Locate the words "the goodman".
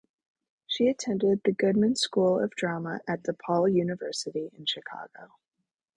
1.43-1.95